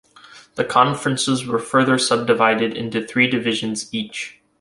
[0.55, 4.39] The conferences were further subdivided into three divisions each.